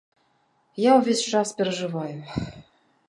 Я 0.83 0.91
ўвесь 1.01 1.23
час 1.35 1.47
перажываю. 1.57 2.17